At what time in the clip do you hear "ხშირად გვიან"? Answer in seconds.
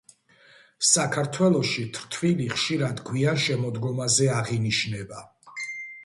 2.53-3.37